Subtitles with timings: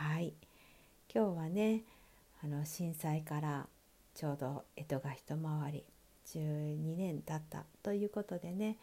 [0.00, 0.32] はい。
[1.12, 1.82] 今日はね
[2.44, 3.66] あの震災から
[4.14, 5.84] ちょうど江戸が一回り
[6.24, 8.76] 12年経ったということでね、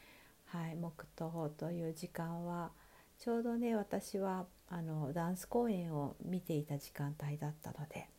[0.47, 2.71] はい、黙祷という時間は
[3.17, 8.09] ちょうどね私はあのダンス公演を見ていた時間帯だったので、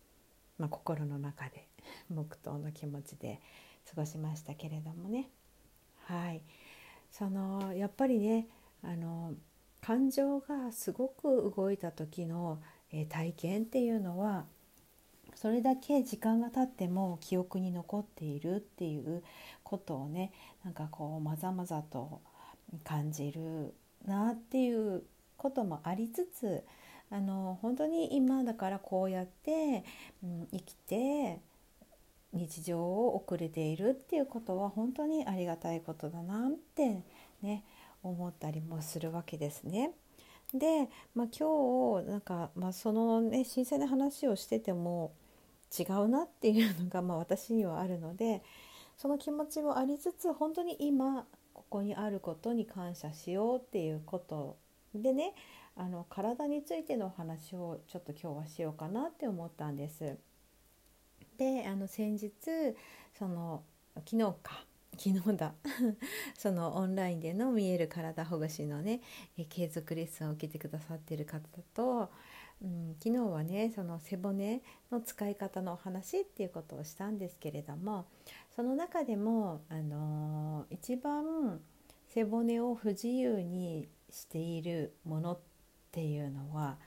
[0.56, 1.68] まあ、心の中で
[2.08, 3.42] 黙祷の気持ちで
[3.90, 5.28] 過ごしましたけれどもね。
[6.06, 6.40] はい。
[7.10, 8.48] そのやっぱりね
[8.82, 9.34] あの
[9.82, 12.58] 感情がすごく動いた時の
[12.92, 14.44] え体験っていうのは
[15.34, 19.22] それだけ時間が経っても記憶に残っているっていう
[19.62, 20.32] ことをね
[20.64, 22.20] なんかこうまざまざと
[22.84, 23.74] 感じる
[24.06, 25.02] なっていう
[25.36, 26.64] こともありつつ
[27.10, 29.84] あの本当に今だからこうやって、
[30.24, 31.40] うん、生きて
[32.32, 37.02] 日常を送れているっていうことは本当にありがたいことだなって
[37.42, 37.64] ね
[38.02, 39.92] 思ったりもするわけですね。
[40.58, 45.12] で、まあ、今日なんか、まあ、そのね新鮮な話をしてても
[45.76, 48.42] 違うなっていうのが、まあ、私にはあるので
[48.96, 54.56] その気持ちもありつつ本当に今ここにあることに感謝しようっていうこと
[54.94, 55.34] でね
[55.76, 60.16] あの体についてのお話をちょっと今日はしようかなって思ったんです。
[61.36, 62.30] であの先日
[63.18, 63.62] その
[63.96, 64.64] 昨日か
[64.98, 65.54] 昨日だ
[66.36, 69.00] そのオンラインでの見える体ほぐしのね
[69.48, 71.40] 継続レッスンを受けてくださっている方
[71.74, 72.10] と、
[72.62, 78.06] うん、昨日はねその背骨の使い方のお話っていうことをしたんですけれども
[78.54, 81.60] その中でも、あのー、一番
[82.08, 85.38] 背骨を不自由にしているものっ
[85.92, 86.78] ていうのは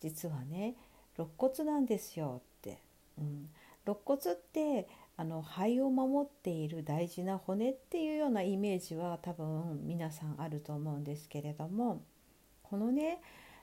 [0.00, 0.76] 実はね
[1.16, 2.78] 肋骨なんですよって。
[3.18, 3.50] うん、
[3.84, 4.86] 肋骨って
[5.18, 12.04] あの肺を守っている大事な骨っていうようなイメージは多分皆さんあると思うんですけれども
[12.62, 13.20] このね、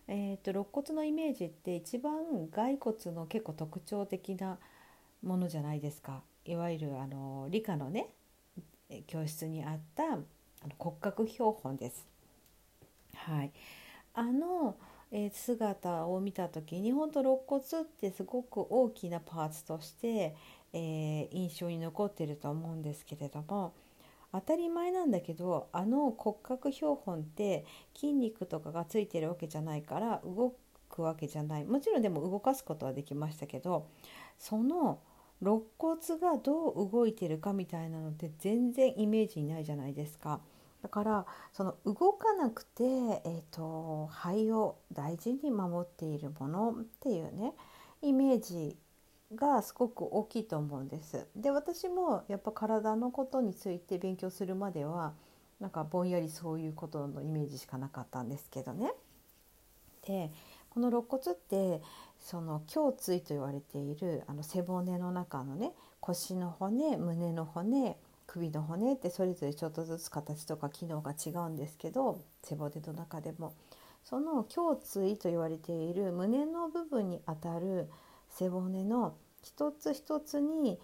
[0.10, 4.58] えーと、肋骨のイメージって一番骸骨の結構特徴的な
[5.24, 8.10] ものじゃないですかいわゆるあの理科のね
[9.08, 10.24] 教室にあったあの
[10.78, 12.06] 骨格標本です。
[13.16, 13.52] はい、
[14.14, 14.76] あの、
[15.12, 20.36] え、姿を見た時に本当肋骨ってすごく大きなパーツとして
[20.76, 23.74] えー、印象に残ってると思うんですけれども
[24.34, 27.66] 当たり前なんだけどあの骨格標本って
[27.96, 30.54] 筋肉とかがついてるわけじゃないから動
[30.90, 33.88] くわけじゃないもちろんでも動かすことはできましたけど
[34.38, 35.00] その
[35.42, 40.40] 肋骨がどう動いてるかみたいなのって全然イメージにないじゃないですか。
[40.82, 47.54] だからその動かなくて、えーと肺を大事に守っているものっていうね
[48.02, 48.78] イメージ
[49.34, 51.28] がすごく大きいと思うんです。
[51.36, 55.14] で私もやっぱ体のことについて勉強するまでは
[55.60, 58.94] なんかぼんやりそういうことのイメージしかなかったんですけどね。
[60.06, 60.32] で
[60.70, 61.82] この肋骨って
[62.20, 67.98] その胸椎と言われているあの背骨の中のね腰の骨胸の骨
[68.28, 73.54] 首の骨ってそれぞれちょっとずつ形とか機能が違うんですけど背骨の中でも
[74.04, 77.90] その胸椎と言われている胸の部分にあたる
[78.38, 80.80] 背骨の一つ一つに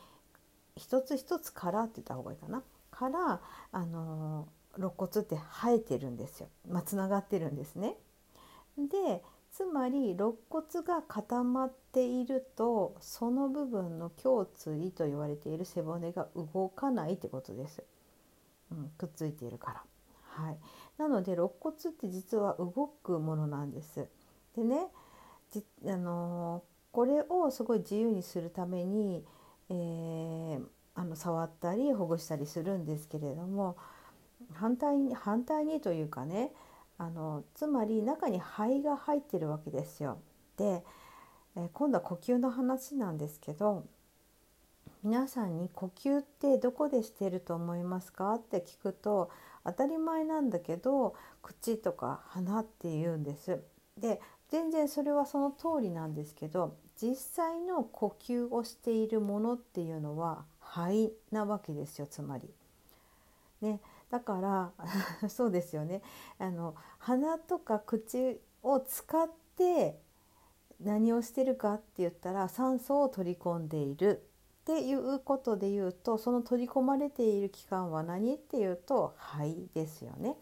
[0.75, 3.41] 一つ一つからって言った方がいいかなから
[3.71, 4.47] あの
[4.77, 7.95] 肋骨って生えてるんですよ、まあ、つながってるんですね。
[8.77, 17.83] でつまり肋骨が固まっているとその部分の胸椎と言われている背骨が動かないってことです。
[18.71, 19.83] うん、くっついているから。
[20.23, 20.57] はい、
[20.97, 24.07] なので肋骨って実は動くものなんです。
[24.55, 24.87] でね
[25.85, 29.23] あのこれをすごい自由にするために、
[29.69, 30.61] えー、
[30.95, 33.77] あの触ったりほぐしたりするんですけれども
[34.53, 36.51] 反対に反対にというかね
[36.97, 40.19] あのつまり中に肺が入ってるわけですよ。
[40.57, 40.83] で、
[41.55, 43.85] えー、今度は呼吸の話なんですけど
[45.03, 49.31] 皆さんに呼吸ってどこでしてると思いますかって聞くと
[49.63, 53.61] 当たり前なんだけど口とか鼻って言うんです。
[53.97, 54.21] で
[54.51, 62.49] 全然それはその通りなんですけど実際の呼吸をしているものっていうのは肺なわけですよつまり。
[63.61, 64.71] ね、だから
[65.29, 66.01] そうですよね
[66.39, 69.99] あの鼻とか口を使って
[70.81, 74.23] 何をしてるかって言ったら酸素を取り込んでいる
[74.61, 80.35] っていうことで言うとその取り込まれている器官は何っていうと肺ですよね。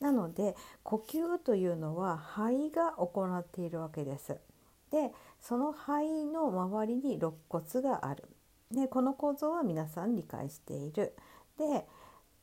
[0.00, 4.38] なので呼吸というのは肺が行っているわけです。
[4.90, 8.24] でその肺の周りに肋骨がある。
[8.70, 11.14] でこの構造は皆さん理解している。
[11.58, 11.86] で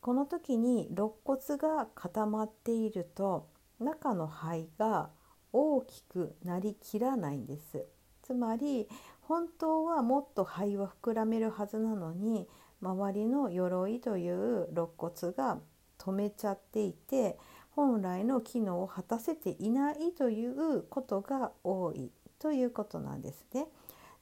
[0.01, 3.47] この時に肋骨が固まっていると
[3.79, 5.09] 中の肺が
[5.53, 7.85] 大きくなりきらないんです。
[8.23, 8.88] つまり
[9.21, 12.47] 本当はもっと肺は膨らめるはずなのに
[12.81, 15.59] 周りの鎧という肋骨が
[16.01, 17.38] 止めちゃっていて
[17.75, 23.68] 本来の機能を果たせていないということが多いということなんですね。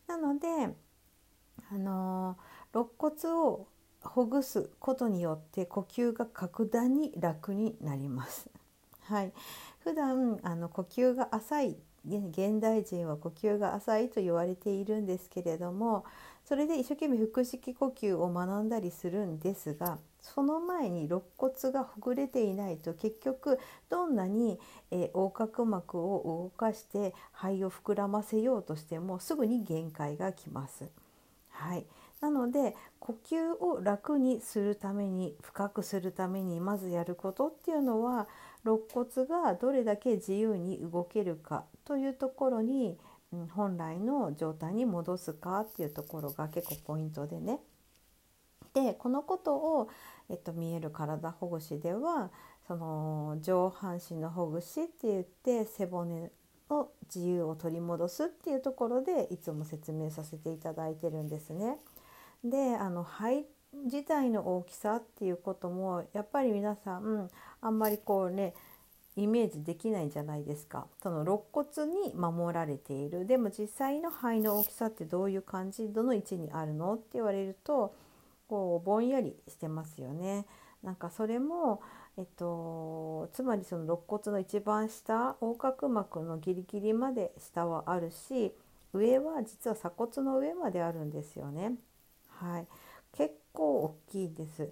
[0.07, 0.47] なので
[1.71, 2.37] あの
[2.73, 3.67] 肋骨を
[4.01, 8.49] ほぐすことによって呼吸が格段に楽になります。
[9.03, 9.33] はい、
[9.79, 16.05] 普段あの呼吸が浅い現代人は呼吸が浅いと言われているんですけれども
[16.45, 24.59] それで一生懸命腹式呼吸を学んだりするんですがその前に肋骨がほぐれていないと結局どんなに、
[24.91, 30.89] え横隔膜を動かして肺を膨らませようとしてもすぐに限界がきます。
[31.49, 31.85] はい、
[32.21, 38.27] なので呼吸を楽にするために深くするためにまずやることっていうのは
[38.63, 42.97] 肋骨がどれだけ自由に動けるかというところに
[43.51, 47.59] 本来の状態に戻すかっていうところが結構ポイントでね。
[48.73, 49.89] でこのことを、
[50.29, 52.31] えっと、見える体ほぐしでは
[52.67, 56.31] その上半身のほぐしって言って背骨
[56.69, 61.77] の自由を取り戻すっていうところでいつも説明させていただいてるんですね。
[62.43, 63.45] であの肺
[63.85, 67.29] 自体の大きさっていうこともやっぱり皆さん、
[67.61, 68.53] あんまりこうね
[69.15, 77.93] イメージできないじゃないですかその肋骨に守られているでも実際の肺の大きさってどういう感じどの位置にあるのって言われると
[78.49, 80.45] こうぼんやりしてますよね。
[80.83, 81.81] なんかそれも、
[82.17, 88.53] えっと、つまりその肋骨の一番下横隔膜のギリギリまで下はあるし
[88.93, 91.75] 上は実は鎖骨の上まであるんですよね。
[92.29, 92.67] はい、
[93.13, 94.69] 結構大きいです。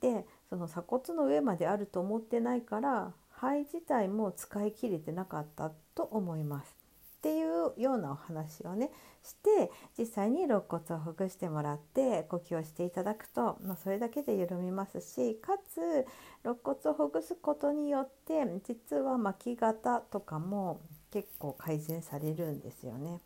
[0.00, 6.79] でその鎖骨の上まであると思ってないから肺自体も使い切れてなかったと思います。
[7.20, 8.90] っていうようなお話をね
[9.22, 16.06] して実際に肋骨をほぐしてもらって呼吸をしていただくと、まあ、それだけで緩みますしかつ
[16.44, 20.80] 肋骨をほぐすことによって実は巻き肩とかも
[21.12, 23.20] 結構改善されるんですよね。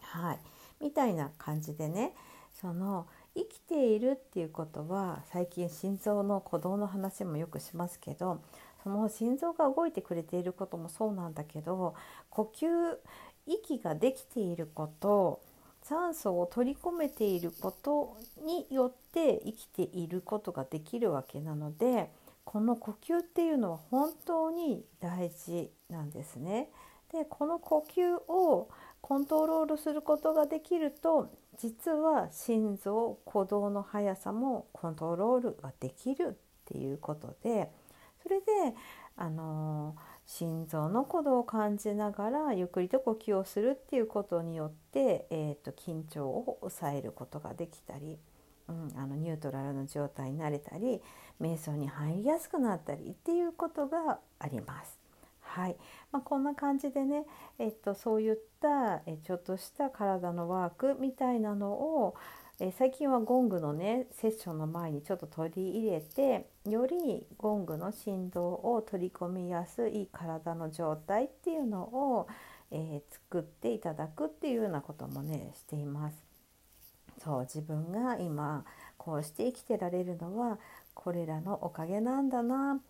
[0.00, 0.38] はい、
[0.80, 2.14] みたいな感じでね
[2.52, 3.06] その
[3.36, 8.42] 生きているっていうことは最近心臓の鼓動の話もよくしますけど
[8.84, 11.94] その心臓が動いてくれていることもそうなんだけど
[12.28, 12.66] 呼吸
[13.46, 15.40] 息ができていること
[15.82, 22.10] 酸素を取り込めていることによって生きていることができるわけなので
[22.44, 26.68] この呼吸っていうのは本当に大事なんですね。
[27.10, 28.68] でこの呼吸を
[29.00, 36.34] コントロールすることができると実は心臓鼓動の速さもコントロールができるっ
[36.64, 37.70] ていうことで
[38.24, 38.74] それで
[39.16, 39.94] あの
[40.26, 48.18] 心臓の鼓動を感じながらゆっくりと呼吸をするっていうことによって、えーと、緊張を抑えることができたり、
[48.68, 51.02] うん、あのニュートラルの状態になれたり
[51.38, 54.98] 瞑想に入りやすくなったりっていうことがあります。
[55.40, 55.76] はい
[56.10, 57.26] まあ、こんな感じでね、
[57.58, 62.16] えっと、そういった、ちょっとした体のワークみたいなのを
[62.60, 72.28] え最近はゴングのねセッションの前にちょっと取り入れてよりゴングの振動を取り込みやすい体の状態っていうのを、
[72.70, 76.16] えー、作っていただくっていうようなこともねしています。
[77.24, 78.64] そう自分が今
[78.98, 80.58] こうして生きてられるのは
[80.94, 82.80] これらのおかげなんだな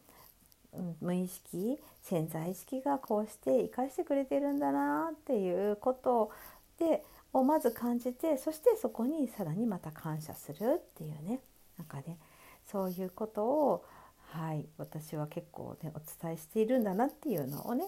[1.01, 6.31] 無意識潜在意識がこうして生かしてくれてるんだなっていうこと
[6.79, 11.41] でをまず感じてそしてそこにさらにまた感謝するっていうね。
[11.77, 12.19] なんかね
[12.67, 13.85] そういうことを
[14.31, 17.85] はい私は結構ねお伝えしているんだなっていうのをね、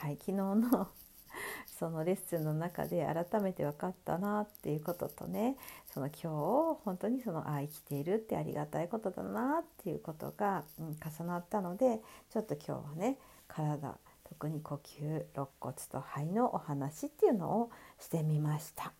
[0.00, 0.88] はい、昨日の
[1.78, 13.96] そのレッスンの中で改めて分かったなっていうこととねその今日本当にそのあ生きているってありがたいことだなっていうことが、うん、重なったのでちょっと今日はね体
[14.28, 18.92] 特に呼吸肋骨と肺のお話っていうのをしてみました。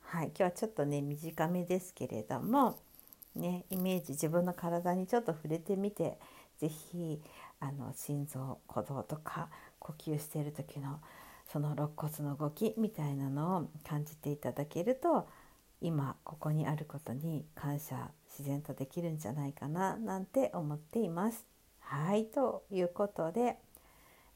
[0.00, 2.78] はい、今日はちょっとね短めですけれども、
[3.34, 6.18] ね、イメージ自分の体にちょっと触れてみて
[6.58, 7.20] 是非
[7.60, 9.48] あの心臓鼓動とか
[9.78, 11.00] 呼吸してる時の
[11.52, 15.28] その肋骨の動きみたいなのを感じていただけると
[15.80, 21.44] 今ここにあることに感謝自然とできるんじゃないかななんて思っています。
[21.80, 23.58] はいということで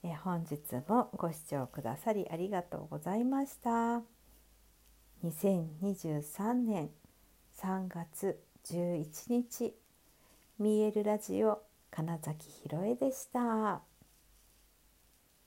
[0.07, 4.03] え本日もご視聴くださりありがとうございました。
[5.25, 6.91] 2023年
[7.57, 9.75] 3月11日
[10.59, 13.81] 見えるラジオ金崎ひろえでした。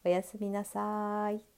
[0.03, 1.56] おやすみなさい。